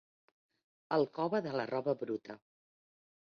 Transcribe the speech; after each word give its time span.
El 0.97 1.03
cove 1.17 1.43
de 1.47 1.53
la 1.61 1.67
roba 1.71 1.95
bruta. 2.05 2.39